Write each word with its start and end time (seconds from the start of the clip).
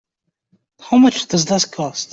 How 0.79 0.97
much 0.97 1.27
does 1.27 1.45
this 1.45 1.65
cost? 1.65 2.09